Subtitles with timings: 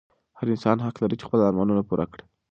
[0.37, 2.23] هر انسان حق لري چې خپل ارمانونه پوره کړي.